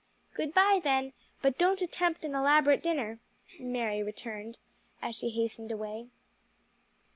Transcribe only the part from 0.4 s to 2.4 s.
bye then, but don't attempt an